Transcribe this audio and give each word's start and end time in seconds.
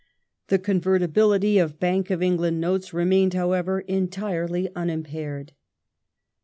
The 0.47 0.57
convertibility 0.57 1.59
of 1.59 1.79
Bank 1.79 2.09
of 2.09 2.23
England 2.23 2.59
notes 2.59 2.89
riemained, 2.89 3.33
however, 3.35 3.81
entirely 3.81 4.67
unimpaired. 4.75 5.51